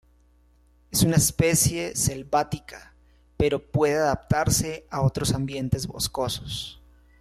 [0.89, 2.95] Es una especie selvática,
[3.37, 6.81] pero puede adaptarse a otros ambientes boscosos.